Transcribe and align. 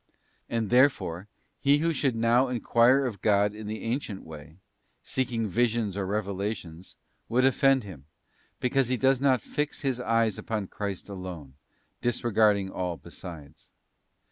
And, 0.49 0.71
therefore, 0.71 1.27
he 1.59 1.77
who 1.77 1.93
should 1.93 2.15
now 2.15 2.47
enquire 2.47 3.05
of 3.05 3.21
God 3.21 3.53
in 3.53 3.67
the 3.67 3.83
ancient 3.83 4.23
way, 4.23 4.57
seeking 5.03 5.47
visions 5.47 5.95
or 5.95 6.07
revelations, 6.07 6.95
would 7.29 7.45
offend 7.45 7.83
Him; 7.83 8.05
because 8.59 8.87
he 8.87 8.97
does 8.97 9.21
not 9.21 9.43
fix 9.43 9.81
his 9.81 9.99
eyes 9.99 10.39
upon 10.39 10.69
Christ 10.69 11.07
alone, 11.07 11.53
disregarding 12.01 12.71
all 12.71 12.97
besides. 12.97 13.69